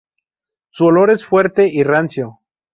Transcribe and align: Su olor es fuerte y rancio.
Su 0.71 0.85
olor 0.85 1.11
es 1.11 1.25
fuerte 1.27 1.67
y 1.71 1.83
rancio. 1.83 2.39